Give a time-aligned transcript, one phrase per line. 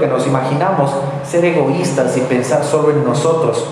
[0.00, 0.90] que nos imaginamos,
[1.24, 3.64] ser egoístas y pensar solo en nosotros.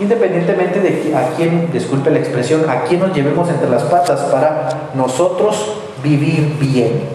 [0.00, 4.90] Independientemente de a quién, disculpe la expresión, a quién nos llevemos entre las patas para
[4.94, 7.08] nosotros vivir bien.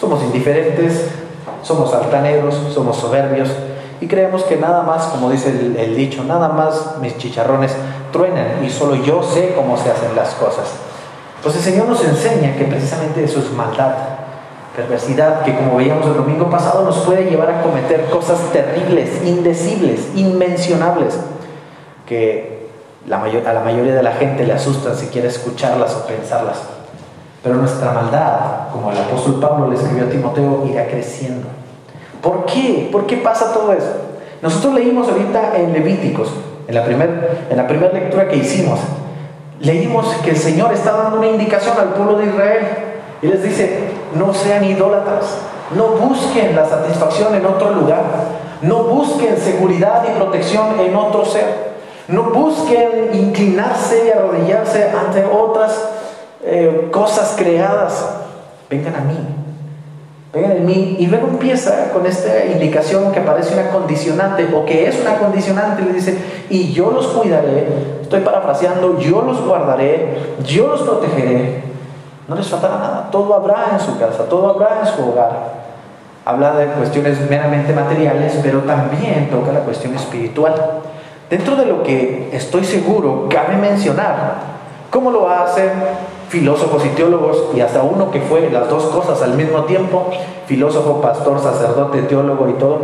[0.00, 1.10] Somos indiferentes,
[1.62, 3.50] somos altaneros, somos soberbios
[4.00, 7.72] y creemos que nada más, como dice el, dicho, nada más mis chicharrones
[8.12, 10.66] truenan y solo yo sé cómo se hacen las cosas.
[11.42, 13.92] Pues el Señor nos enseña que precisamente eso es maldad,
[14.74, 20.08] perversidad, que como veíamos el domingo pasado nos puede llevar a cometer cosas terribles, indecibles,
[20.14, 21.18] inmencionables
[22.06, 22.68] que
[23.10, 26.62] a la mayoría de la gente le asustan si quiere escucharlas o pensarlas.
[27.42, 31.46] Pero nuestra maldad, como el apóstol Pablo le escribió a Timoteo, irá creciendo.
[32.22, 32.88] ¿Por qué?
[32.90, 33.92] ¿Por qué pasa todo eso?
[34.40, 36.30] Nosotros leímos ahorita en Levíticos,
[36.66, 38.80] en la primera primera lectura que hicimos,
[39.60, 42.66] leímos que el Señor está dando una indicación al pueblo de Israel
[43.20, 43.83] y les dice,
[44.14, 45.38] no sean idólatras,
[45.74, 48.04] no busquen la satisfacción en otro lugar,
[48.62, 51.74] no busquen seguridad y protección en otro ser.
[52.06, 55.82] No busquen inclinarse y arrodillarse ante otras
[56.44, 58.06] eh, cosas creadas.
[58.68, 59.16] Vengan a mí.
[60.32, 60.96] Vengan a mí.
[60.98, 65.82] Y luego empieza con esta indicación que parece una condicionante o que es una condicionante.
[65.82, 66.18] Le dice,
[66.50, 67.68] y yo los cuidaré.
[68.02, 71.73] Estoy parafraseando, yo los guardaré, yo los protegeré.
[72.26, 73.08] No les faltará nada.
[73.10, 75.64] Todo habrá en su casa, todo habrá en su hogar.
[76.24, 80.54] Habla de cuestiones meramente materiales, pero también toca la cuestión espiritual.
[81.28, 84.34] Dentro de lo que estoy seguro cabe mencionar,
[84.90, 85.70] cómo lo hacen
[86.28, 90.10] filósofos y teólogos, y hasta uno que fue las dos cosas al mismo tiempo,
[90.46, 92.78] filósofo, pastor, sacerdote, teólogo y todo.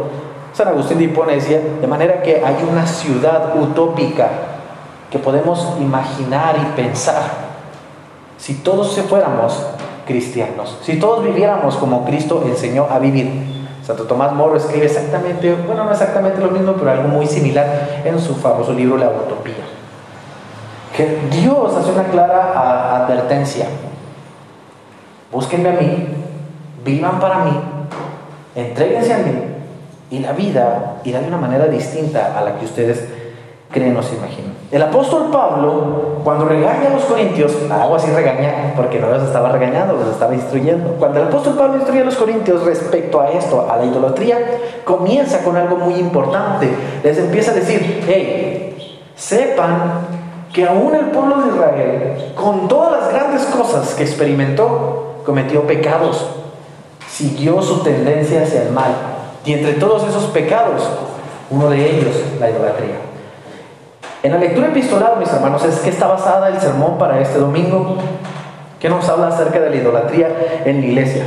[0.52, 4.28] San Agustín de Hipona decía, de manera que hay una ciudad utópica
[5.10, 7.49] que podemos imaginar y pensar.
[8.40, 9.62] Si todos se fuéramos
[10.06, 13.30] cristianos, si todos viviéramos como Cristo enseñó a vivir,
[13.84, 18.18] Santo Tomás Moro escribe exactamente, bueno, no exactamente lo mismo, pero algo muy similar en
[18.18, 19.54] su famoso libro La Utopía.
[20.96, 23.66] Que Dios hace una clara advertencia.
[25.30, 26.08] Búsquenme a mí,
[26.84, 27.60] vivan para mí,
[28.54, 29.32] entréguense a mí,
[30.10, 33.06] y la vida irá de una manera distinta a la que ustedes
[33.70, 34.00] creen o.
[34.70, 39.50] El apóstol Pablo, cuando regaña a los corintios, algo así regaña, porque no los estaba
[39.50, 40.94] regañando, los estaba instruyendo.
[40.98, 44.38] Cuando el apóstol Pablo instruye a los corintios respecto a esto, a la idolatría,
[44.84, 46.68] comienza con algo muy importante.
[47.02, 50.06] Les empieza a decir, hey, sepan
[50.52, 56.26] que aún el pueblo de Israel, con todas las grandes cosas que experimentó, cometió pecados,
[57.08, 58.92] siguió su tendencia hacia el mal.
[59.44, 60.88] Y entre todos esos pecados,
[61.50, 63.09] uno de ellos, la idolatría.
[64.22, 67.96] En la lectura epistolar, mis hermanos, es que está basada el sermón para este domingo,
[68.78, 70.28] que nos habla acerca de la idolatría
[70.66, 71.24] en la iglesia.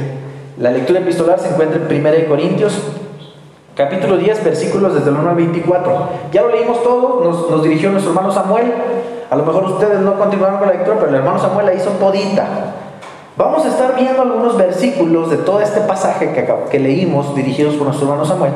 [0.59, 2.79] La lectura epistolar se encuentra en 1 Corintios,
[3.75, 6.09] capítulo 10, versículos desde el 1 al 24.
[6.31, 8.71] Ya lo leímos todo, nos, dirigió nuestro hermano Samuel.
[9.31, 11.89] A lo mejor ustedes no continuaron con la lectura, pero el hermano Samuel la hizo
[11.91, 12.45] todita.
[13.35, 17.87] Vamos a estar viendo algunos versículos de todo este pasaje que, que leímos, dirigidos por
[17.87, 18.51] nuestro hermano Samuel,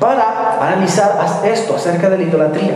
[0.00, 2.72] para analizar esto acerca de la idolatría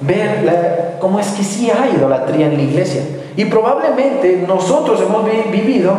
[0.00, 3.02] ver cómo es que sí hay idolatría en la iglesia.
[3.36, 5.92] Y probablemente nosotros hemos vivido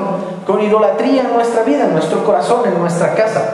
[0.45, 3.53] con idolatría en nuestra vida, en nuestro corazón, en nuestra casa.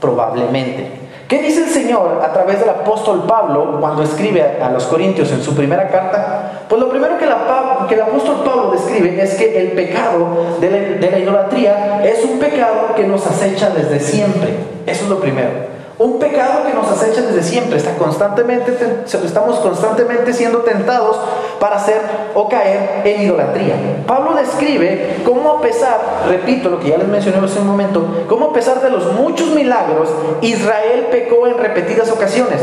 [0.00, 1.02] Probablemente.
[1.28, 5.42] ¿Qué dice el Señor a través del apóstol Pablo cuando escribe a los Corintios en
[5.42, 6.64] su primera carta?
[6.68, 10.28] Pues lo primero que, el apóstol Pablo describe es que el pecado
[10.60, 14.50] de la idolatría es un pecado que nos acecha desde siempre.
[14.86, 15.71] Eso es lo primero.
[16.02, 18.76] Un pecado que nos acecha desde siempre, está constantemente,
[19.06, 21.16] estamos constantemente siendo tentados
[21.60, 22.00] para hacer
[22.34, 23.74] o caer en idolatría.
[24.04, 28.46] Pablo describe cómo a pesar, repito lo que ya les mencioné hace un momento, cómo
[28.46, 30.08] a pesar de los muchos milagros,
[30.40, 32.60] Israel pecó en repetidas ocasiones.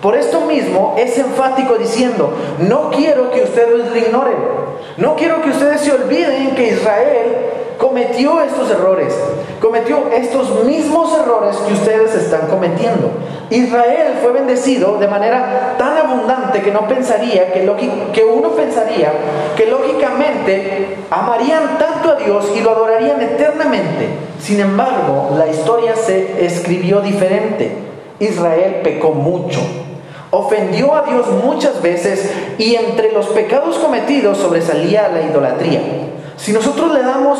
[0.00, 4.38] Por esto mismo es enfático diciendo, no quiero que ustedes lo ignoren,
[4.96, 9.14] no quiero que ustedes se olviden que Israel cometió estos errores,
[9.60, 13.10] cometió estos mismos errores que ustedes están cometiendo.
[13.50, 17.70] Israel fue bendecido de manera tan abundante que no pensaría, que,
[18.12, 19.12] que uno pensaría
[19.56, 24.08] que lógicamente amarían tanto a Dios y lo adorarían eternamente.
[24.40, 27.70] Sin embargo, la historia se escribió diferente.
[28.18, 29.60] Israel pecó mucho,
[30.32, 35.80] ofendió a Dios muchas veces y entre los pecados cometidos sobresalía la idolatría.
[36.38, 37.38] Si nosotros le damos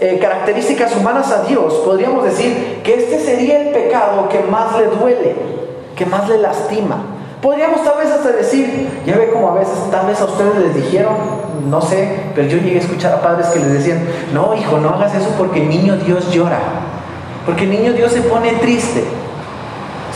[0.00, 4.86] eh, características humanas a Dios, podríamos decir que este sería el pecado que más le
[4.88, 5.36] duele,
[5.94, 6.96] que más le lastima.
[7.40, 10.74] Podríamos tal vez hasta decir, ya ve como a veces, tal vez a ustedes les
[10.74, 11.14] dijeron,
[11.70, 14.88] no sé, pero yo llegué a escuchar a padres que les decían, no hijo, no
[14.88, 16.58] hagas eso porque el niño Dios llora,
[17.44, 19.04] porque el niño Dios se pone triste.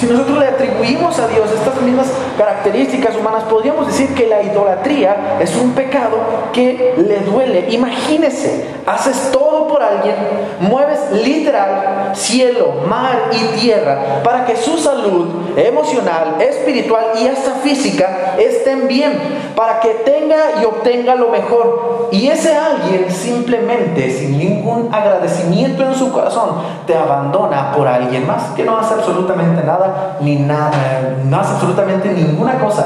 [0.00, 2.06] Si nosotros le atribuimos a Dios estas mismas
[2.38, 6.16] características humanas, podríamos decir que la idolatría es un pecado
[6.54, 7.66] que le duele.
[7.68, 10.14] Imagínese, haces todo por alguien,
[10.60, 18.34] mueves literal cielo, mar y tierra para que su salud emocional, espiritual y hasta física
[18.38, 19.18] estén bien,
[19.54, 22.08] para que tenga y obtenga lo mejor.
[22.12, 28.50] Y ese alguien simplemente, sin ningún agradecimiento en su corazón, te abandona por alguien más
[28.54, 29.89] que no hace absolutamente nada,
[30.20, 32.84] ni nada, no hace absolutamente ninguna cosa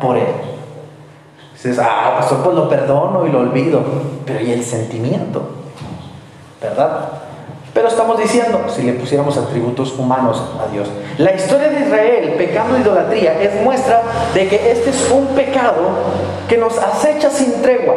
[0.00, 0.26] por él.
[1.54, 3.82] Dices, ah, pastor, pues lo perdono y lo olvido.
[4.26, 5.42] Pero ¿y el sentimiento?
[6.60, 7.08] ¿Verdad?
[7.72, 10.88] Pero estamos diciendo, si le pusiéramos atributos humanos a Dios.
[11.18, 14.02] La historia de Israel pecando idolatría es muestra
[14.34, 15.88] de que este es un pecado
[16.48, 17.94] que nos acecha sin tregua.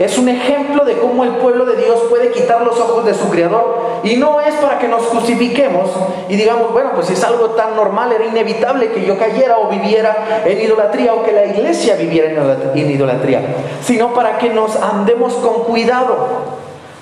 [0.00, 3.30] Es un ejemplo de cómo el pueblo de Dios puede quitar los ojos de su
[3.30, 4.00] Creador.
[4.02, 5.90] Y no es para que nos justifiquemos
[6.28, 10.42] y digamos, bueno, pues es algo tan normal, era inevitable que yo cayera o viviera
[10.44, 12.30] en idolatría o que la iglesia viviera
[12.74, 13.42] en idolatría.
[13.84, 16.50] Sino para que nos andemos con cuidado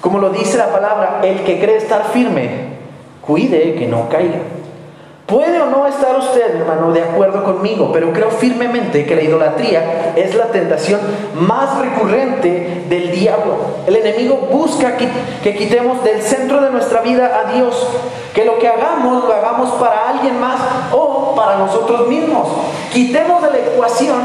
[0.01, 2.49] como lo dice la palabra, el que cree estar firme,
[3.21, 4.39] cuide que no caiga.
[5.29, 10.15] Puede o no estar usted, hermano, de acuerdo conmigo, pero creo firmemente que la idolatría
[10.17, 11.01] es la tentación
[11.35, 13.57] más recurrente del diablo.
[13.87, 17.87] El enemigo busca que, quitemos del centro de nuestra vida a Dios,
[18.33, 22.49] que lo que hagamos lo hagamos para alguien más o para nosotros mismos.
[22.91, 24.19] Quitemos de la ecuación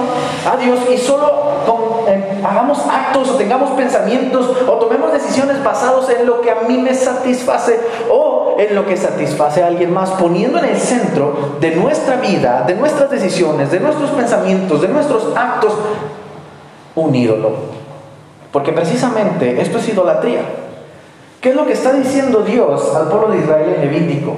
[0.50, 6.26] a Dios y solo eh, hagamos actos o tengamos pensamientos o tomemos decisiones basados en
[6.26, 7.80] lo que a mí me satisface
[8.10, 10.93] o en lo que satisface a alguien más, poniendo en el centro
[11.60, 15.74] de nuestra vida, de nuestras decisiones, de nuestros pensamientos, de nuestros actos,
[16.96, 17.52] un ídolo.
[18.52, 20.42] Porque precisamente esto es idolatría.
[21.42, 24.36] ¿Qué es lo que está diciendo Dios al pueblo de Israel en Levítico?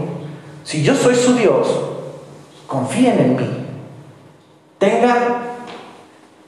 [0.63, 1.68] Si yo soy su Dios,
[2.66, 3.66] confíen en mí.
[4.80, 5.18] Tengan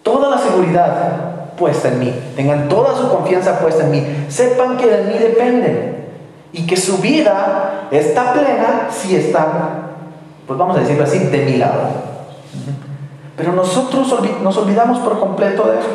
[0.02, 2.14] toda la seguridad puesta en mí.
[2.36, 4.26] Tengan toda su confianza puesta en mí.
[4.30, 6.08] Sepan que de mí dependen.
[6.54, 9.87] Y que su vida está plena si están
[10.48, 11.82] pues vamos a decirlo así, de mi lado.
[13.36, 15.90] Pero nosotros nos olvidamos por completo de eso.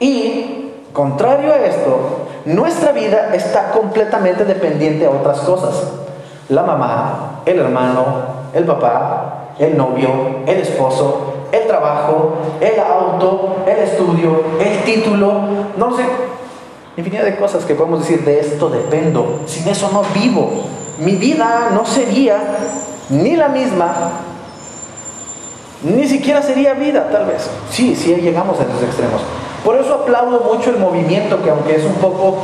[0.00, 5.92] Y, contrario a esto, nuestra vida está completamente dependiente a otras cosas.
[6.48, 8.04] La mamá, el hermano,
[8.54, 10.10] el papá, el novio,
[10.46, 15.32] el esposo, el trabajo, el auto, el estudio, el título,
[15.76, 16.04] no sé,
[16.96, 20.50] infinidad de cosas que podemos decir, de esto dependo, sin eso no vivo.
[20.98, 22.38] Mi vida no sería
[23.12, 23.92] ni la misma,
[25.82, 27.48] ni siquiera sería vida, tal vez.
[27.70, 29.20] Sí, sí llegamos a esos extremos.
[29.62, 32.38] Por eso aplaudo mucho el movimiento, que aunque es un poco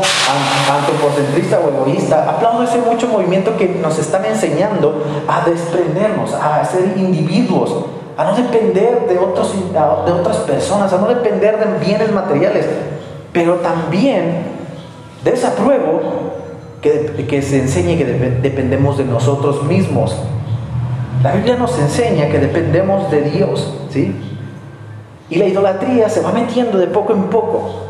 [0.70, 6.92] antropocentrista o egoísta, aplaudo ese mucho movimiento que nos están enseñando a desprendernos, a ser
[6.96, 12.66] individuos, a no depender de, otros, de otras personas, a no depender de bienes materiales.
[13.32, 14.42] Pero también
[15.24, 16.00] desapruebo
[16.82, 20.14] que, que se enseñe que dependemos de nosotros mismos.
[21.22, 24.14] La Biblia nos enseña que dependemos de Dios, ¿sí?
[25.28, 27.88] Y la idolatría se va metiendo de poco en poco.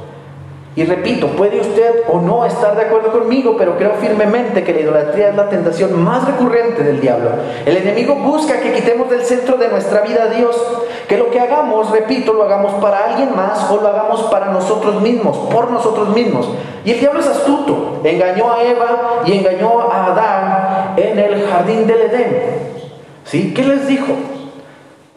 [0.75, 4.81] Y repito, puede usted o no estar de acuerdo conmigo, pero creo firmemente que la
[4.81, 7.31] idolatría es la tentación más recurrente del diablo.
[7.67, 10.57] El enemigo busca que quitemos del centro de nuestra vida a Dios,
[11.07, 15.03] que lo que hagamos, repito, lo hagamos para alguien más o lo hagamos para nosotros
[15.03, 16.49] mismos, por nosotros mismos.
[16.85, 21.87] Y el diablo es astuto, engañó a Eva y engañó a Adán en el jardín
[21.87, 22.78] del Edén.
[23.31, 23.53] ¿Sí?
[23.55, 24.17] ¿Qué les dijo?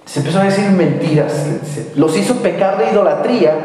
[0.05, 1.45] Se empezó a decir mentiras,
[1.95, 3.55] los hizo pecar de idolatría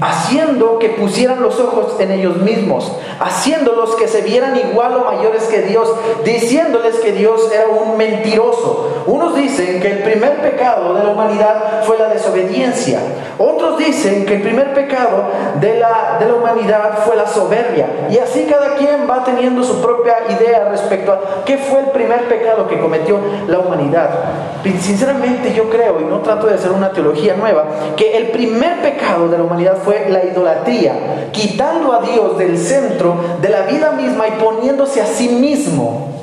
[0.00, 5.44] haciendo que pusieran los ojos en ellos mismos, haciéndolos que se vieran igual o mayores
[5.44, 5.90] que Dios,
[6.24, 9.04] diciéndoles que Dios era un mentiroso.
[9.06, 13.00] Unos dicen que el primer pecado de la humanidad fue la desobediencia,
[13.38, 15.24] otros dicen que el primer pecado
[15.60, 19.80] de la, de la humanidad fue la soberbia, y así cada quien va teniendo su
[19.80, 24.10] propia idea respecto a qué fue el primer pecado que cometió la humanidad.
[24.80, 27.64] Sinceramente yo creo, y no trato de hacer una teología nueva,
[27.96, 33.16] que el primer pecado de la humanidad fue la idolatría, quitando a Dios del centro
[33.40, 36.16] de la vida misma y poniéndose a sí mismo,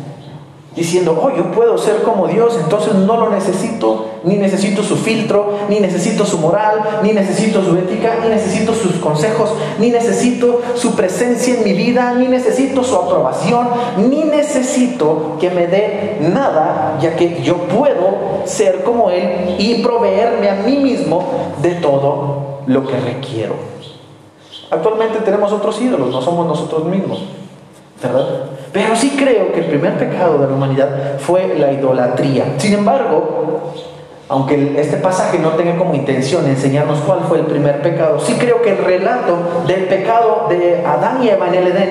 [0.75, 5.53] diciendo, oh, yo puedo ser como Dios, entonces no lo necesito, ni necesito su filtro,
[5.69, 10.95] ni necesito su moral, ni necesito su ética, ni necesito sus consejos, ni necesito su
[10.95, 13.67] presencia en mi vida, ni necesito su aprobación,
[14.09, 20.49] ni necesito que me dé nada, ya que yo puedo ser como Él y proveerme
[20.49, 23.55] a mí mismo de todo lo que requiero.
[24.71, 27.23] Actualmente tenemos otros ídolos, no somos nosotros mismos,
[28.01, 28.25] ¿verdad?
[28.71, 32.55] Pero sí creo que el primer pecado de la humanidad fue la idolatría.
[32.57, 33.71] Sin embargo,
[34.29, 38.61] aunque este pasaje no tenga como intención enseñarnos cuál fue el primer pecado, sí creo
[38.63, 41.89] que el relato del pecado de Adán y Eva en el Edén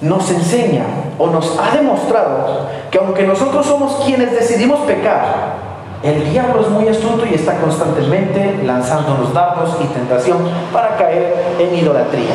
[0.00, 0.84] nos enseña
[1.18, 5.73] o nos ha demostrado que aunque nosotros somos quienes decidimos pecar,
[6.04, 10.36] el diablo es muy astuto y está constantemente lanzándonos dardos y tentación
[10.70, 12.34] para caer en idolatría.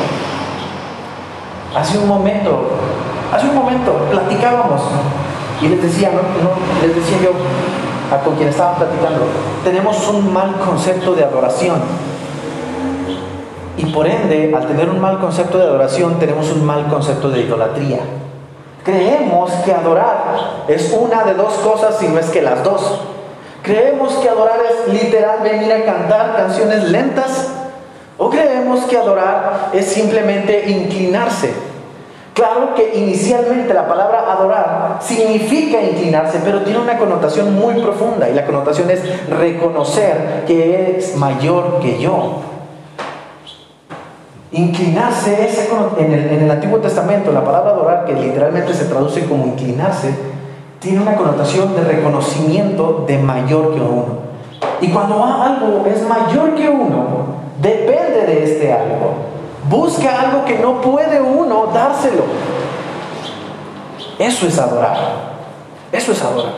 [1.76, 2.68] Hace un momento,
[3.32, 4.82] hace un momento platicábamos
[5.62, 7.30] y les decía, no, les decía yo
[8.12, 9.20] a con quien estaban platicando,
[9.62, 11.80] tenemos un mal concepto de adoración.
[13.76, 17.42] Y por ende, al tener un mal concepto de adoración, tenemos un mal concepto de
[17.42, 18.00] idolatría.
[18.82, 23.00] Creemos que adorar es una de dos cosas, si no es que las dos.
[23.62, 27.48] Creemos que adorar es literal venir a cantar canciones lentas
[28.16, 31.52] o creemos que adorar es simplemente inclinarse.
[32.32, 38.34] Claro que inicialmente la palabra adorar significa inclinarse, pero tiene una connotación muy profunda y
[38.34, 42.42] la connotación es reconocer que es mayor que yo.
[44.52, 49.24] Inclinarse es en el, en el Antiguo Testamento, la palabra adorar, que literalmente se traduce
[49.26, 50.29] como inclinarse,
[50.80, 54.30] tiene una connotación de reconocimiento de mayor que uno.
[54.80, 57.26] Y cuando algo es mayor que uno,
[57.60, 59.12] depende de este algo.
[59.68, 62.24] Busca algo que no puede uno dárselo.
[64.18, 64.96] Eso es adorar.
[65.92, 66.52] Eso es adorar.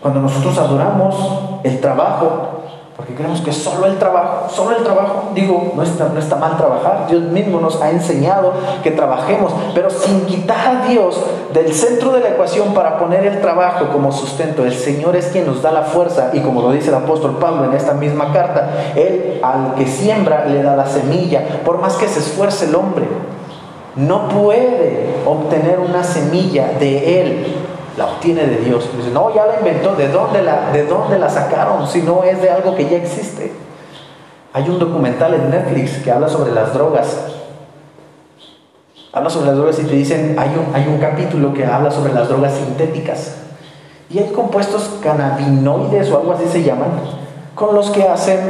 [0.00, 1.16] Cuando nosotros adoramos
[1.64, 2.55] el trabajo,
[2.96, 6.56] porque creemos que solo el trabajo, solo el trabajo, digo, no está, no está mal
[6.56, 11.22] trabajar, Dios mismo nos ha enseñado que trabajemos, pero sin quitar a Dios
[11.52, 14.64] del centro de la ecuación para poner el trabajo como sustento.
[14.64, 17.66] El Señor es quien nos da la fuerza y como lo dice el apóstol Pablo
[17.66, 22.08] en esta misma carta, Él al que siembra le da la semilla, por más que
[22.08, 23.06] se esfuerce el hombre.
[23.94, 27.55] No puede obtener una semilla de Él
[27.96, 28.88] la obtiene de Dios.
[29.12, 31.86] no, ya la inventó, ¿de dónde la, ¿de dónde la sacaron?
[31.88, 33.52] Si no es de algo que ya existe.
[34.52, 37.18] Hay un documental en Netflix que habla sobre las drogas.
[39.12, 42.12] Habla sobre las drogas y te dicen, hay un, hay un capítulo que habla sobre
[42.12, 43.36] las drogas sintéticas.
[44.10, 46.90] Y hay compuestos cannabinoides o algo así se llaman,
[47.54, 48.40] con los que hacen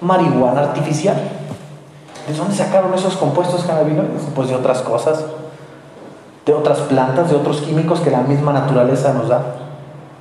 [0.00, 1.16] marihuana artificial.
[2.26, 4.22] ¿De dónde sacaron esos compuestos cannabinoides?
[4.34, 5.24] Pues de otras cosas
[6.46, 9.42] de otras plantas, de otros químicos que la misma naturaleza nos da.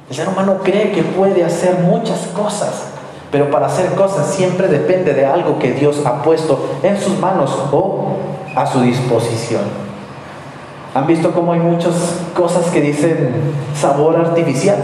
[0.10, 2.88] El ser humano cree que puede hacer muchas cosas,
[3.32, 7.56] pero para hacer cosas siempre depende de algo que Dios ha puesto en sus manos
[7.72, 8.18] o
[8.56, 9.62] a su disposición.
[10.96, 13.34] ¿Han visto cómo hay muchas cosas que dicen
[13.76, 14.78] sabor artificial?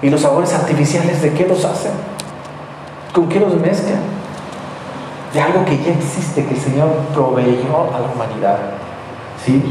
[0.00, 1.92] ¿Y los sabores artificiales de qué los hacen?
[3.12, 4.00] ¿Con qué los mezclan?
[5.32, 8.58] De algo que ya existe, que el Señor proveyó a la humanidad.
[9.44, 9.62] ¿Sí?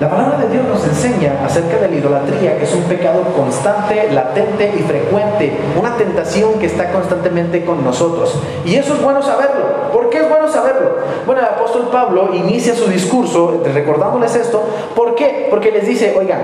[0.00, 4.10] La palabra de Dios nos enseña acerca de la idolatría, que es un pecado constante,
[4.10, 8.40] latente y frecuente, una tentación que está constantemente con nosotros.
[8.64, 9.90] Y eso es bueno saberlo.
[9.92, 10.96] ¿Por qué es bueno saberlo?
[11.26, 14.62] Bueno, el apóstol Pablo inicia su discurso recordándoles esto.
[14.96, 15.48] ¿Por qué?
[15.50, 16.40] Porque les dice, oigan,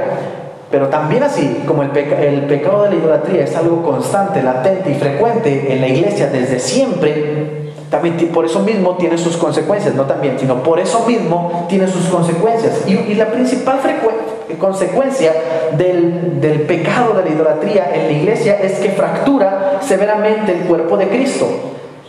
[0.71, 4.95] pero también así como el, el pecado de la idolatría es algo constante, latente y
[4.97, 10.39] frecuente en la iglesia desde siempre, también por eso mismo tiene sus consecuencias, no también,
[10.39, 12.83] sino por eso mismo tiene sus consecuencias.
[12.87, 13.81] Y, la principal
[14.59, 15.33] consecuencia
[15.77, 20.97] del, del, pecado de la idolatría en la iglesia es que fractura severamente el cuerpo
[20.97, 21.47] de Cristo.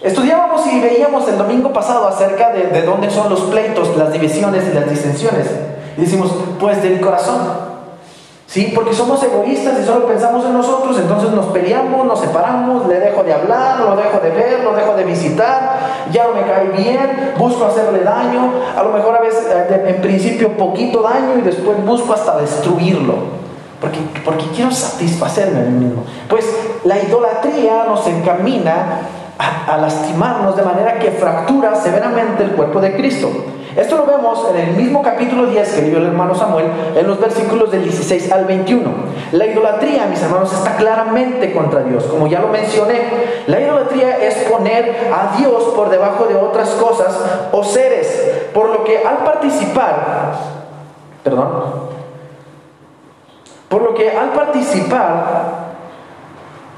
[0.01, 4.63] Estudiábamos y veíamos el domingo pasado acerca de, de dónde son los pleitos, las divisiones
[4.72, 5.48] y las disensiones.
[5.98, 7.76] Y decimos, pues del corazón.
[8.48, 8.72] ¿Sí?
[8.74, 13.22] Porque somos egoístas y solo pensamos en nosotros, entonces nos peleamos, nos separamos, le dejo
[13.22, 15.80] de hablar, lo dejo de ver, lo dejo de visitar,
[16.13, 20.01] ya no me cae bien, busco hacerle daño, a lo mejor a veces eh, en
[20.01, 23.16] principio poquito daño y después busco hasta destruirlo,
[23.82, 26.06] porque, porque quiero satisfacerme a mí mismo.
[26.30, 26.46] Pues
[26.86, 29.01] la idolatría nos encamina
[29.38, 33.30] a, a lastimarnos de manera que fractura severamente el cuerpo de Cristo.
[33.77, 36.65] Esto lo vemos en el mismo capítulo 10 que leyó el hermano Samuel,
[36.96, 38.89] en los versículos del 16 al 21.
[39.34, 42.05] La idolatría, mis hermanos, está claramente contra Dios.
[42.05, 43.01] Como ya lo mencioné,
[43.46, 48.84] la idolatría es poner a Dios por debajo de otras cosas o seres, por lo
[48.84, 50.34] que al participar,
[51.24, 51.48] perdón,
[53.69, 55.66] por lo que al participar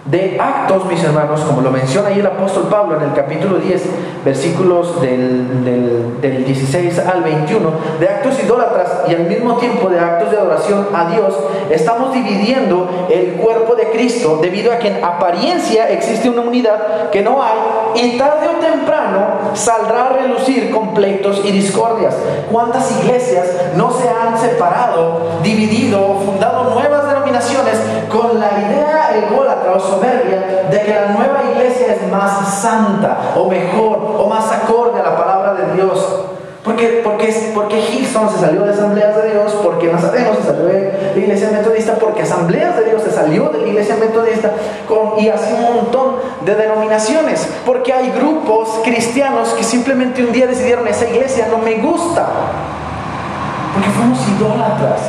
[0.05, 3.83] de actos, mis hermanos, como lo menciona ahí el apóstol Pablo en el capítulo 10,
[4.25, 5.63] versículos del,
[6.21, 10.87] del, 16 al 21, de actos idólatras y al mismo tiempo de actos de adoración
[10.93, 11.35] a Dios,
[11.69, 17.21] estamos dividiendo el cuerpo de Cristo debido a que en apariencia existe una unidad que
[17.21, 17.53] no hay
[17.95, 22.15] y tarde o temprano saldrá a relucir pleitos y discordias.
[22.51, 27.79] ¿Cuántas iglesias no se han separado, dividido, fundado nuevas denominaciones
[28.09, 33.49] con la idea ególatra o soberbia de que la nueva iglesia es más santa o
[33.49, 36.25] mejor o más acorde a la palabra de Dios?
[36.63, 41.49] Porque, porque, se salió de Asambleas de Dios, porque Nazareno se salió de la Iglesia
[41.51, 44.51] Metodista, porque Asambleas de Dios se salió de la Iglesia Metodista
[44.87, 47.47] con, y así un montón de denominaciones.
[47.65, 52.27] Porque hay grupos cristianos que simplemente un día decidieron esa iglesia no me gusta.
[53.73, 54.99] Porque fuimos idólatras.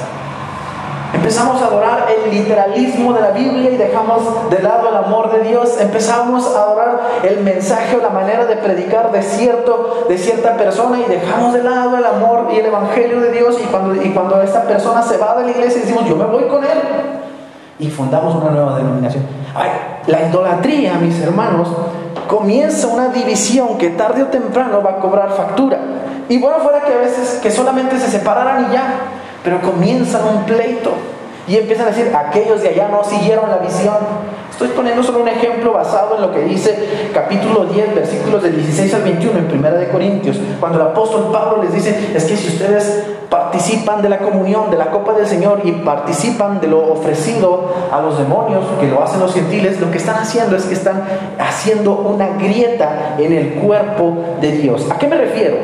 [1.13, 5.49] Empezamos a adorar el literalismo de la Biblia y dejamos de lado el amor de
[5.49, 5.77] Dios.
[5.81, 10.99] Empezamos a adorar el mensaje o la manera de predicar de, cierto, de cierta persona
[11.01, 13.57] y dejamos de lado el amor y el evangelio de Dios.
[13.61, 16.45] Y cuando, y cuando esta persona se va de la iglesia decimos, yo me voy
[16.45, 16.79] con él.
[17.81, 19.25] Y fundamos una nueva denominación.
[20.07, 21.69] la idolatría, mis hermanos,
[22.29, 25.79] comienza una división que tarde o temprano va a cobrar factura.
[26.29, 28.95] Y bueno, fuera que a veces que solamente se separaran y ya
[29.43, 30.93] pero comienzan un pleito
[31.51, 33.97] y empiezan a decir, aquellos de allá no siguieron la visión.
[34.51, 38.95] Estoy poniendo solo un ejemplo basado en lo que dice capítulo 10, versículos del 16
[38.95, 42.49] al 21 en Primera de Corintios, cuando el apóstol Pablo les dice, es que si
[42.49, 47.73] ustedes participan de la comunión, de la copa del Señor y participan de lo ofrecido
[47.91, 51.03] a los demonios, que lo hacen los gentiles, lo que están haciendo es que están
[51.39, 54.89] haciendo una grieta en el cuerpo de Dios.
[54.91, 55.57] ¿A qué me refiero?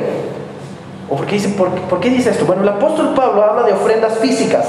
[1.08, 2.46] ¿O por qué, dice, por, qué dice esto?
[2.46, 4.66] Bueno, el apóstol Pablo habla de ofrendas físicas,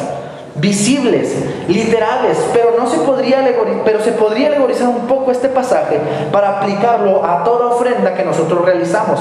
[0.55, 1.35] visibles,
[1.67, 3.43] literales, pero, no se podría
[3.83, 5.99] pero se podría alegorizar un poco este pasaje
[6.31, 9.19] para aplicarlo a toda ofrenda que nosotros realizamos.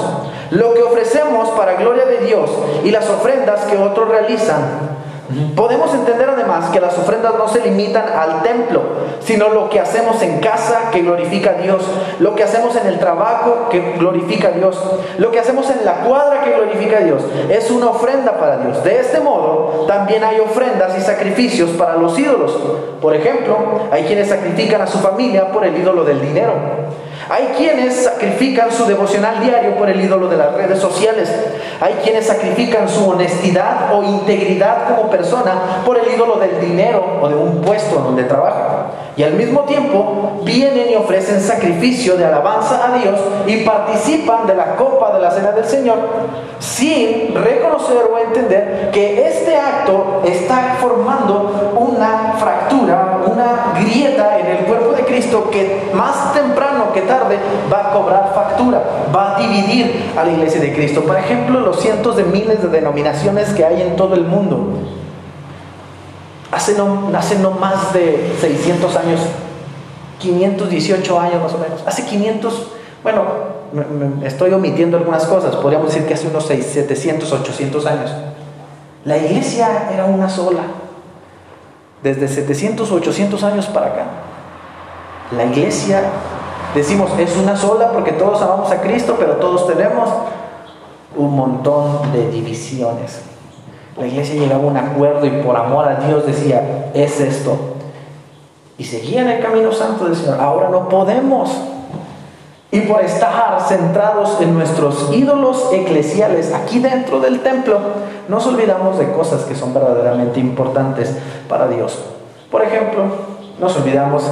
[0.51, 2.51] Lo que ofrecemos para gloria de Dios
[2.83, 4.61] y las ofrendas que otros realizan
[5.55, 8.81] Podemos entender además que las ofrendas no se limitan al templo,
[9.19, 11.83] sino lo que hacemos en casa que glorifica a Dios,
[12.19, 14.81] lo que hacemos en el trabajo que glorifica a Dios,
[15.17, 17.23] lo que hacemos en la cuadra que glorifica a Dios.
[17.49, 18.83] Es una ofrenda para Dios.
[18.85, 22.57] De este modo, también hay ofrendas y sacrificios para los ídolos.
[23.01, 23.57] Por ejemplo,
[23.91, 26.53] hay quienes sacrifican a su familia por el ídolo del dinero.
[27.29, 31.29] Hay quienes sacrifican su devocional diario por el ídolo de las redes sociales.
[31.81, 37.27] Hay quienes sacrifican su honestidad o integridad como persona por el ídolo del dinero o
[37.27, 38.87] de un puesto donde trabaja.
[39.17, 44.55] Y al mismo tiempo vienen y ofrecen sacrificio de alabanza a Dios y participan de
[44.55, 45.97] la copa de la cena del Señor
[46.59, 54.65] sin reconocer o entender que este acto está formando una fractura, una grieta en el
[54.65, 54.76] cuerpo
[55.17, 57.39] Cristo que más temprano que tarde
[57.73, 58.83] va a cobrar factura,
[59.15, 61.01] va a dividir a la iglesia de Cristo.
[61.01, 64.77] Por ejemplo, los cientos de miles de denominaciones que hay en todo el mundo.
[66.51, 69.19] Hace no, no más de 600 años,
[70.19, 72.67] 518 años más o menos, hace 500,
[73.03, 73.23] bueno,
[74.23, 78.11] estoy omitiendo algunas cosas, podríamos decir que hace unos 700, 800 años,
[79.03, 80.61] la iglesia era una sola,
[82.03, 84.05] desde 700, 800 años para acá.
[85.35, 86.03] La iglesia,
[86.73, 90.09] decimos, es una sola porque todos amamos a Cristo, pero todos tenemos
[91.15, 93.21] un montón de divisiones.
[93.97, 97.57] La iglesia llegaba a un acuerdo y por amor a Dios decía, es esto.
[98.77, 100.39] Y seguían el camino santo del Señor.
[100.39, 101.49] Ahora no podemos.
[102.69, 107.79] Y por estar centrados en nuestros ídolos eclesiales aquí dentro del templo,
[108.27, 111.17] nos olvidamos de cosas que son verdaderamente importantes
[111.49, 111.97] para Dios.
[112.51, 113.03] Por ejemplo,
[113.59, 114.23] nos olvidamos,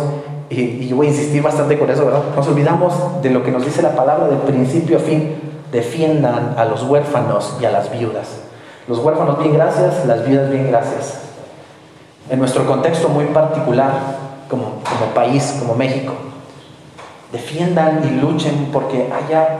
[0.50, 2.24] y, y voy a insistir bastante con eso, ¿verdad?
[2.36, 5.36] Nos olvidamos de lo que nos dice la palabra de principio a fin.
[5.72, 8.42] Defiendan a los huérfanos y a las viudas.
[8.88, 11.22] Los huérfanos bien gracias, las viudas bien gracias.
[12.30, 13.92] En nuestro contexto muy particular,
[14.50, 16.14] como, como país, como México,
[17.32, 19.58] defiendan y luchen porque haya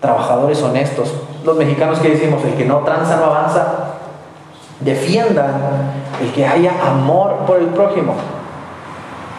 [0.00, 1.12] trabajadores honestos.
[1.44, 3.94] Los mexicanos que decimos, el que no tranza no avanza,
[4.80, 5.52] defiendan
[6.20, 8.14] el que haya amor por el prójimo,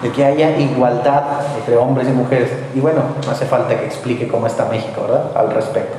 [0.02, 1.24] de que haya igualdad
[1.58, 2.52] entre hombres y mujeres.
[2.74, 5.32] Y bueno, no hace falta que explique cómo está México, ¿verdad?
[5.36, 5.96] Al respecto.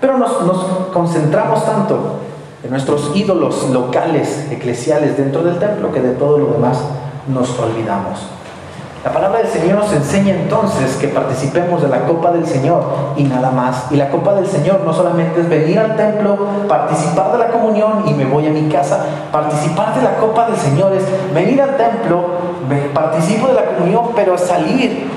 [0.00, 2.20] Pero nos, nos concentramos tanto
[2.62, 6.78] de nuestros ídolos locales, eclesiales dentro del templo, que de todo lo demás
[7.28, 8.18] nos olvidamos.
[9.02, 12.84] La palabra del Señor nos enseña entonces que participemos de la copa del Señor
[13.16, 13.86] y nada más.
[13.90, 16.36] Y la copa del Señor no solamente es venir al templo,
[16.68, 19.06] participar de la comunión y me voy a mi casa.
[19.32, 22.26] Participar de la copa del Señor es venir al templo,
[22.92, 25.08] participo de la comunión, pero salir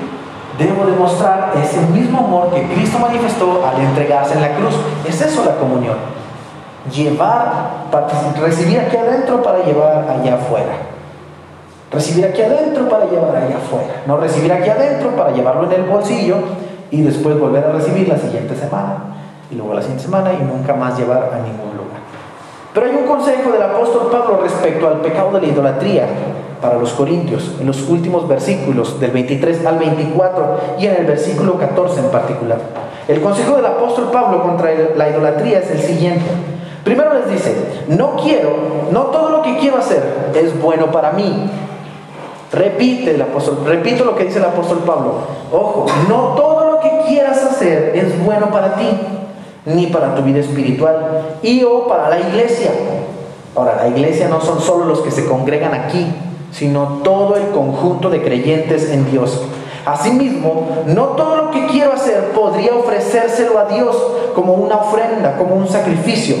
[0.58, 4.74] debo demostrar ese mismo amor que Cristo manifestó al entregarse en la cruz.
[5.06, 5.96] Es eso la comunión
[6.90, 7.86] llevar,
[8.40, 10.93] recibir aquí adentro para llevar allá afuera.
[11.94, 14.02] Recibir aquí adentro para llevar allá afuera.
[14.06, 16.36] No recibir aquí adentro para llevarlo en el bolsillo
[16.90, 19.10] y después volver a recibir la siguiente semana.
[19.50, 22.00] y luego la siguiente semana y nunca más llevar a ningún lugar.
[22.72, 26.06] Pero hay un consejo del apóstol Pablo respecto al pecado de la idolatría
[26.60, 31.58] para los corintios, en los últimos versículos del 23 al 24 y en el versículo
[31.58, 32.58] 14 en particular.
[33.06, 36.24] El consejo del apóstol Pablo contra la idolatría es el siguiente.
[36.84, 37.54] Primero les dice,
[37.88, 38.50] no quiero,
[38.90, 40.02] no todo lo que quiero hacer
[40.34, 41.50] es bueno para mí.
[42.52, 45.14] Repite el apóstol, repito lo que dice el apóstol Pablo.
[45.52, 48.88] Ojo, no todo lo que quieras hacer es bueno para ti
[49.66, 52.70] ni para tu vida espiritual y o para la iglesia.
[53.56, 56.06] Ahora, la iglesia no son solo los que se congregan aquí,
[56.52, 59.42] sino todo el conjunto de creyentes en Dios.
[59.86, 63.96] Asimismo, no todo lo que quiero hacer podría ofrecérselo a Dios
[64.34, 66.36] como una ofrenda, como un sacrificio.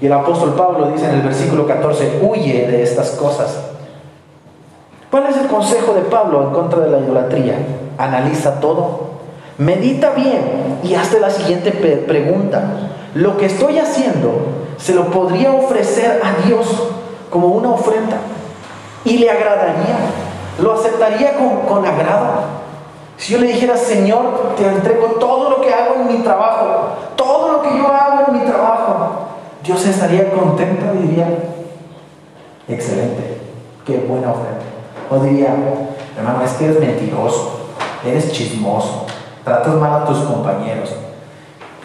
[0.00, 3.71] Y el apóstol Pablo dice en el versículo 14, huye de estas cosas.
[5.12, 7.58] ¿Cuál es el consejo de Pablo en contra de la idolatría?
[7.98, 9.12] Analiza todo,
[9.58, 12.62] Medita bien y hazte la siguiente pregunta.
[13.14, 14.30] ¿Lo que estoy haciendo
[14.78, 16.66] se lo podría ofrecer a Dios
[17.28, 18.16] como una ofrenda?
[19.04, 19.98] ¿Y le agradaría?
[20.62, 22.44] ¿Lo aceptaría con, con agrado?
[23.18, 27.52] Si yo le dijera, Señor, te entrego todo lo que hago en mi trabajo, todo
[27.52, 29.26] lo que yo hago en mi trabajo,
[29.62, 31.28] Dios estaría contento y diría,
[32.66, 33.42] excelente,
[33.84, 34.71] qué buena ofrenda.
[35.12, 35.54] O diría,
[36.16, 37.68] hermano, es que eres mentiroso,
[38.02, 39.04] eres chismoso,
[39.44, 40.94] tratas mal a tus compañeros.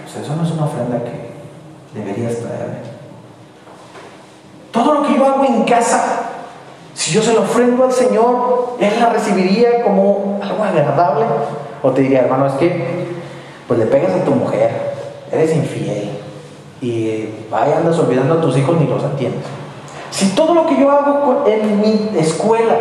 [0.02, 1.32] Pues eso no es una ofrenda que
[1.94, 2.78] deberías traerme.
[4.72, 6.22] Todo lo que yo hago en casa,
[6.94, 11.26] si yo se lo ofrendo al Señor, Él la recibiría como algo agradable.
[11.84, 13.08] O te diría, hermano, es que
[13.68, 14.94] pues le pegas a tu mujer,
[15.30, 16.12] eres infiel
[16.80, 19.44] y vaya andas olvidando a tus hijos ni los atiendes.
[20.12, 22.76] Si todo lo que yo hago en mi escuela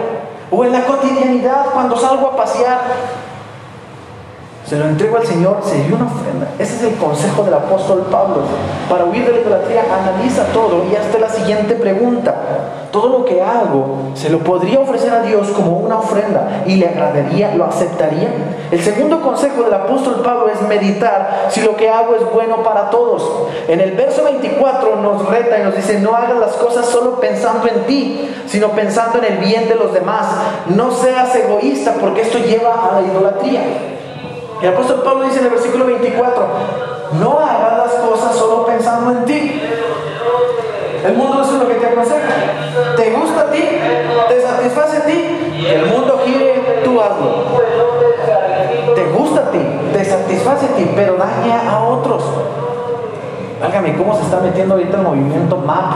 [0.50, 2.80] o en la cotidianidad cuando salgo a pasear
[4.66, 6.48] se lo entrego al Señor, sería una ofrenda.
[6.58, 8.42] Ese es el consejo del apóstol Pablo.
[8.90, 12.34] Para huir de la idolatría, analiza todo y hazte la siguiente pregunta.
[12.90, 16.88] Todo lo que hago, ¿se lo podría ofrecer a Dios como una ofrenda y le
[16.88, 18.28] agradaría, lo aceptaría?
[18.72, 22.90] El segundo consejo del apóstol Pablo es meditar si lo que hago es bueno para
[22.90, 23.48] todos.
[23.68, 27.68] En el verso 24 nos reta y nos dice, no hagas las cosas solo pensando
[27.68, 30.26] en ti, sino pensando en el bien de los demás.
[30.74, 33.60] No seas egoísta porque esto lleva a la idolatría.
[34.62, 36.46] El apóstol Pablo dice en el versículo 24,
[37.20, 39.62] no hagas las cosas solo pensando en ti.
[41.04, 42.28] El mundo eso es lo que te aconseja.
[42.96, 43.62] ¿Te gusta a ti?
[44.28, 45.66] ¿Te satisface a ti?
[45.68, 47.44] El mundo gire, tú hazlo.
[48.94, 49.58] ¿Te gusta a ti?
[49.92, 50.90] ¿Te satisface a ti?
[50.96, 52.24] Pero daña a otros.
[53.60, 55.94] Válgame, ¿cómo se está metiendo ahorita el movimiento MAP?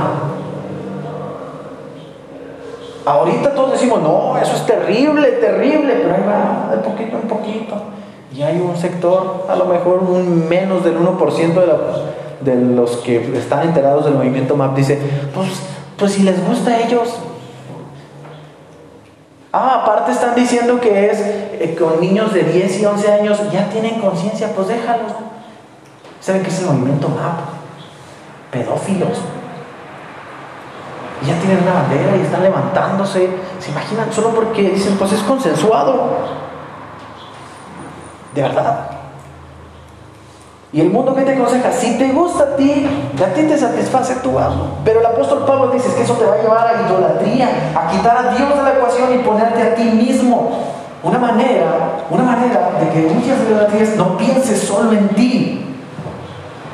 [3.05, 7.75] Ahorita todos decimos, no, eso es terrible, terrible, pero ahí va, de poquito en poquito.
[8.33, 13.37] Y hay un sector, a lo mejor un menos del 1% de, de los que
[13.37, 14.99] están enterados del movimiento MAP, dice,
[15.35, 15.49] pues,
[15.97, 17.19] pues si les gusta a ellos.
[19.53, 23.69] Ah, aparte están diciendo que es eh, con niños de 10 y 11 años, ya
[23.69, 25.13] tienen conciencia, pues déjalos.
[26.21, 27.41] ¿Saben qué es el movimiento MAP?
[28.53, 29.19] Pedófilos.
[31.27, 33.29] ya tienen una bandera y están levantándose.
[33.59, 34.13] ¿Se imaginan?
[34.13, 36.50] Solo porque dicen, pues es consensuado.
[38.35, 38.91] De verdad.
[40.73, 42.87] Y el mundo que te aconseja, si te gusta a ti,
[43.21, 44.79] a ti te satisface tu amo.
[44.85, 48.17] Pero el apóstol Pablo dice que eso te va a llevar a idolatría, a quitar
[48.17, 50.51] a Dios de la ecuación y ponerte a ti mismo.
[51.03, 55.70] Una manera, una manera de que muchas idolatrías no pienses solo en ti,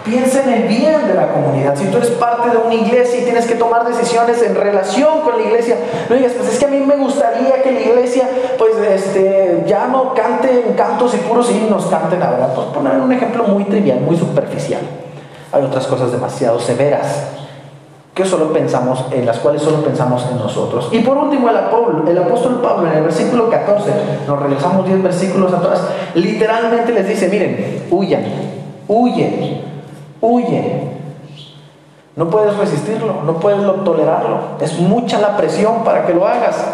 [0.07, 1.75] Piensa en el bien de la comunidad.
[1.77, 5.37] Si tú eres parte de una iglesia y tienes que tomar decisiones en relación con
[5.37, 5.77] la iglesia,
[6.09, 9.88] no digas, pues es que a mí me gustaría que la iglesia, pues, este, ya
[9.88, 12.55] no cante en cantos y puros himnos, canten ahora.
[12.55, 14.83] Pues poner un ejemplo muy trivial, muy superficial.
[15.51, 17.27] Hay otras cosas demasiado severas
[18.14, 20.88] que solo pensamos, en las cuales solo pensamos en nosotros.
[20.92, 23.90] Y por último, el, apóstol, el apóstol Pablo en el versículo 14,
[24.27, 25.83] nos regresamos 10 versículos atrás,
[26.14, 28.25] literalmente les dice, miren, huyan,
[28.88, 29.76] huyen
[30.21, 30.97] huye.
[32.17, 34.39] No puedes resistirlo, no puedes tolerarlo.
[34.61, 36.65] Es mucha la presión para que lo hagas.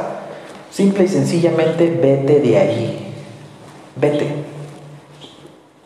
[0.71, 3.15] Simple y sencillamente vete de ahí.
[3.97, 4.53] Vete.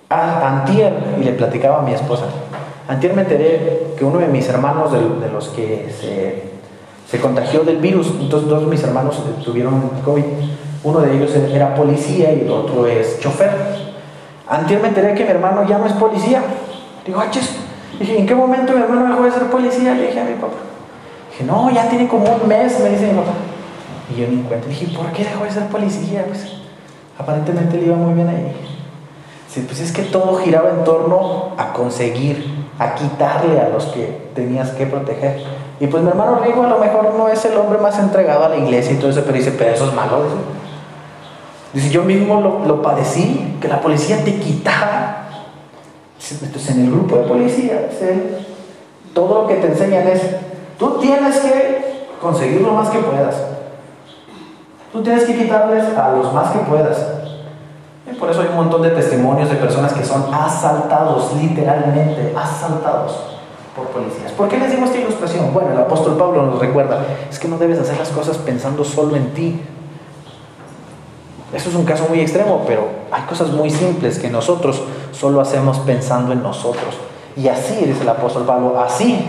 [0.08, 2.26] Ah, antier, y le platicaba a mi esposa,
[2.86, 5.90] antier me enteré que uno de mis hermanos, de, los que
[7.10, 10.22] se, contagió del virus, entonces dos de mis hermanos tuvieron COVID,
[10.84, 13.50] uno de ellos era policía y el otro es chofer.
[14.48, 16.40] Antier me enteré que mi hermano ya no es policía,
[17.06, 17.30] Digo, ah,
[17.98, 19.94] Dije, ¿en qué momento mi hermano dejó de ser policía?
[19.94, 20.58] Le dije a mi papá.
[21.30, 23.32] Dije, no, ya tiene como un mes, me dice mi papá.
[24.10, 24.68] Y yo ni cuenta.
[24.68, 26.24] Dije, ¿por qué dejó de ser policía?
[26.26, 26.46] Pues
[27.18, 28.52] aparentemente le iba muy bien ahí.
[29.48, 34.30] Sí, pues es que todo giraba en torno a conseguir, a quitarle a los que
[34.34, 35.42] tenías que proteger.
[35.80, 38.48] Y pues mi hermano Rigo a lo mejor no es el hombre más entregado a
[38.50, 40.24] la iglesia y todo eso, pero dice, pero eso es malo.
[41.72, 45.25] Dice, yo mismo lo, lo padecí, que la policía te quitara.
[46.30, 47.82] Entonces en el grupo de policías,
[49.14, 50.22] todo lo que te enseñan es,
[50.78, 53.36] tú tienes que conseguir lo más que puedas.
[54.92, 56.98] Tú tienes que quitarles a los más que puedas.
[58.10, 63.36] Y por eso hay un montón de testimonios de personas que son asaltados, literalmente asaltados
[63.76, 64.32] por policías.
[64.32, 65.52] ¿Por qué les digo esta ilustración?
[65.52, 69.16] Bueno, el apóstol Pablo nos recuerda, es que no debes hacer las cosas pensando solo
[69.16, 69.60] en ti.
[71.52, 75.78] Eso es un caso muy extremo, pero hay cosas muy simples que nosotros solo hacemos
[75.78, 76.98] pensando en nosotros.
[77.34, 79.26] Y así, dice el apóstol Pablo, así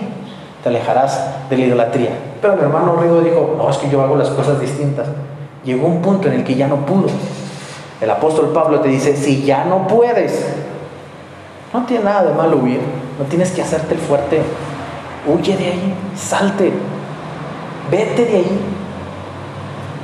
[0.62, 2.10] te alejarás de la idolatría.
[2.41, 5.08] Pero mi hermano Rigo dijo, no, es que yo hago las cosas distintas.
[5.63, 7.08] Llegó un punto en el que ya no pudo.
[8.02, 10.45] El apóstol Pablo te dice, si ya no puedes,
[11.73, 12.82] no tiene nada de malo huir,
[13.17, 14.41] no tienes que hacerte el fuerte,
[15.26, 16.73] huye de ahí, salte,
[17.89, 18.60] vete de ahí,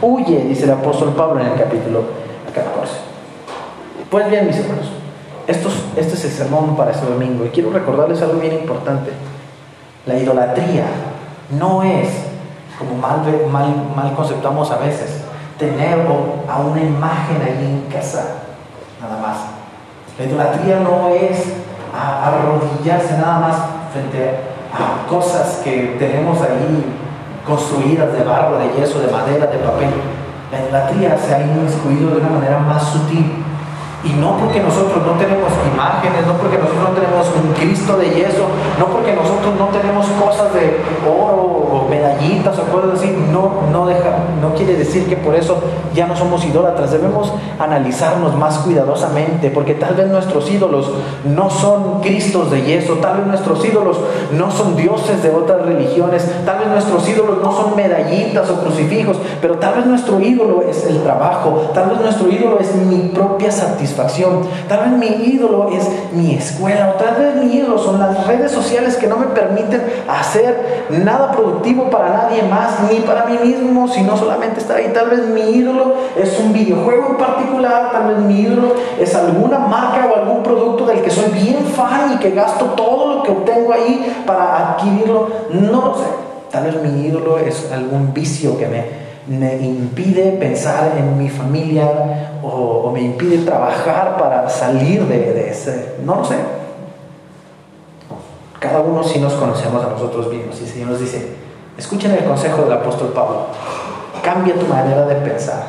[0.01, 2.03] huye, dice el apóstol Pablo en el capítulo
[2.55, 3.12] 14.
[4.13, 4.85] Pues bien, mis hermanos,
[5.47, 9.09] esto, este es el sermón para este domingo y quiero recordarles algo bien importante.
[10.05, 10.85] La idolatría
[11.57, 12.09] no es,
[12.77, 15.23] como mal, mal, mal conceptuamos a veces,
[15.57, 16.05] tener
[16.47, 18.35] a una imagen ahí en casa,
[19.01, 19.37] nada más.
[20.19, 21.45] La idolatría no es
[21.91, 23.55] arrodillarse nada más
[23.93, 24.29] frente
[24.71, 26.85] a cosas que tenemos ahí
[27.47, 29.89] construidas de barro, de yeso, de madera, de papel.
[30.51, 33.42] La idolatría se ha inmiscuido de una manera más sutil
[34.03, 38.09] y no porque nosotros no tenemos imágenes, no porque nosotros no tenemos un Cristo de
[38.09, 41.62] yeso, no porque nosotros no tenemos cosas de oro
[42.03, 45.57] medallitas o cosas así, no, no, deja, no quiere decir que por eso
[45.93, 46.91] ya no somos idólatras.
[46.91, 50.91] Debemos analizarnos más cuidadosamente, porque tal vez nuestros ídolos
[51.23, 53.97] no son Cristos de yeso, tal vez nuestros ídolos
[54.31, 59.17] no son dioses de otras religiones, tal vez nuestros ídolos no son medallitas o crucifijos,
[59.41, 63.51] pero tal vez nuestro ídolo es el trabajo, tal vez nuestro ídolo es mi propia
[63.51, 63.93] satisfacción
[64.67, 68.51] Tal vez mi ídolo es mi escuela, o tal vez mi ídolo son las redes
[68.51, 73.87] sociales que no me permiten hacer nada productivo para nadie más, ni para mí mismo,
[73.87, 74.91] sino solamente estar ahí.
[74.91, 79.59] Tal vez mi ídolo es un videojuego en particular, tal vez mi ídolo es alguna
[79.59, 83.31] marca o algún producto del que soy bien fan y que gasto todo lo que
[83.31, 85.29] obtengo ahí para adquirirlo.
[85.51, 86.07] No lo sé.
[86.51, 92.39] Tal vez mi ídolo es algún vicio que me me impide pensar en mi familia
[92.43, 96.35] o, me impide trabajar para salir de, ese, no lo sé.
[98.59, 101.35] Cada uno sí nos conocemos a nosotros mismos y el Señor nos dice,
[101.77, 103.47] escuchen el consejo del apóstol Pablo,
[104.23, 105.63] cambia tu manera de pensar.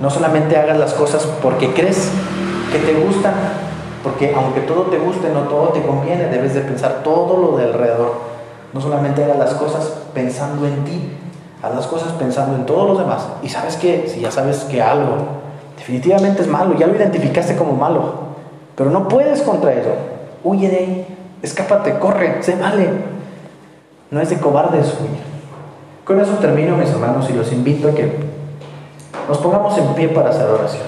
[0.00, 2.10] No solamente hagas las cosas porque crees
[2.72, 3.34] que te gustan,
[4.02, 7.64] porque aunque todo te guste, no todo te conviene, debes de pensar todo lo de
[7.64, 8.14] alrededor.
[8.72, 11.16] No solamente hagas las cosas pensando en ti,
[11.62, 13.26] Haz las cosas pensando en todos los demás.
[13.42, 15.16] Y sabes que, si ya sabes que algo
[15.76, 18.14] definitivamente es malo, ya lo identificaste como malo,
[18.76, 19.90] pero no puedes contra eso,
[20.44, 23.15] huye de ahí, escápate, corre, se vale.
[24.10, 25.20] No es de cobardes huir.
[26.04, 28.26] Con eso termino, mis hermanos, y los invito a que
[29.28, 30.84] nos pongamos en pie para hacer oración.